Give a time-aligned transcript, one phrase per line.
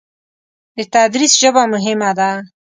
[0.77, 2.29] د تدریس ژبه مهمه ده.